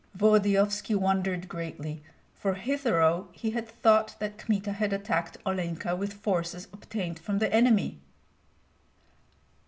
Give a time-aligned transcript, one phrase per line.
[0.17, 2.01] Volodyovski wondered greatly,
[2.33, 7.53] for hitherto he had thought that Kmita had attacked Olenka with forces obtained from the
[7.53, 7.99] enemy.